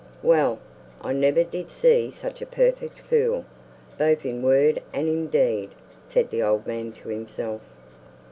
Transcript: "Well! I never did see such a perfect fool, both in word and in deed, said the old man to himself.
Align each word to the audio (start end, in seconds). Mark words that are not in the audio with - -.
"Well! 0.23 0.57
I 1.01 1.13
never 1.13 1.43
did 1.43 1.69
see 1.69 2.09
such 2.09 2.41
a 2.41 2.47
perfect 2.47 2.99
fool, 3.01 3.45
both 3.99 4.25
in 4.25 4.41
word 4.41 4.81
and 4.91 5.07
in 5.07 5.27
deed, 5.27 5.69
said 6.07 6.31
the 6.31 6.41
old 6.41 6.65
man 6.65 6.91
to 6.93 7.09
himself. 7.09 7.61